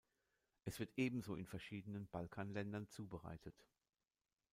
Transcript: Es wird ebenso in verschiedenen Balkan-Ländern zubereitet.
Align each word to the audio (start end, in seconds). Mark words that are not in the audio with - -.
Es 0.65 0.79
wird 0.79 0.93
ebenso 0.97 1.35
in 1.35 1.45
verschiedenen 1.45 2.07
Balkan-Ländern 2.09 2.87
zubereitet. 2.87 3.67